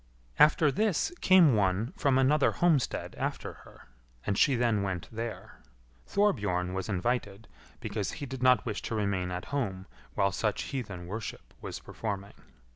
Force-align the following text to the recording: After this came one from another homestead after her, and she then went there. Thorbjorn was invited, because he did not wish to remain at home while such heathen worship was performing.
After 0.39 0.71
this 0.71 1.11
came 1.21 1.53
one 1.55 1.93
from 1.95 2.17
another 2.17 2.53
homestead 2.53 3.13
after 3.19 3.53
her, 3.53 3.83
and 4.25 4.35
she 4.35 4.55
then 4.55 4.81
went 4.81 5.07
there. 5.11 5.61
Thorbjorn 6.07 6.73
was 6.73 6.89
invited, 6.89 7.47
because 7.79 8.13
he 8.13 8.25
did 8.25 8.41
not 8.41 8.65
wish 8.65 8.81
to 8.81 8.95
remain 8.95 9.29
at 9.29 9.45
home 9.53 9.85
while 10.15 10.31
such 10.31 10.63
heathen 10.63 11.05
worship 11.05 11.53
was 11.61 11.77
performing. 11.79 12.33